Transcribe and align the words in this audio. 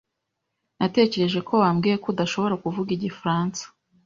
Natekereje 0.77 1.39
ko 1.47 1.53
wambwiye 1.61 1.95
ko 2.03 2.07
udashobora 2.13 2.59
kuvuga 2.63 2.89
igifaransa. 2.97 3.63